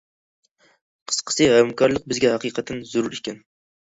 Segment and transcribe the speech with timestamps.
[1.11, 3.43] قىسقىسى، ھەمكارلىق بىزگە ھەقىقەتەن زۆرۈر ئىكەن.